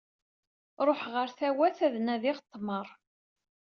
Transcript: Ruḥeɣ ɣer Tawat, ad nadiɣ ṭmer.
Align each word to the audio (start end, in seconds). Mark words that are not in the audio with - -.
Ruḥeɣ 0.85 1.11
ɣer 1.15 1.29
Tawat, 1.37 1.77
ad 1.85 1.95
nadiɣ 1.99 2.37
ṭmer. 2.51 2.87